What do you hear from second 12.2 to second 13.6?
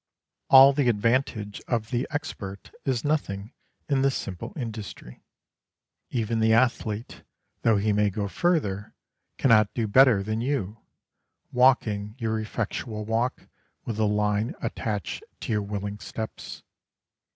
effectual walk